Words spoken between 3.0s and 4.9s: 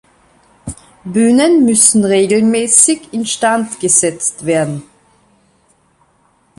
instand gesetzt werden.